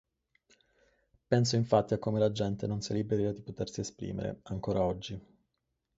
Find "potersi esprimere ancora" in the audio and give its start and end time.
3.43-4.81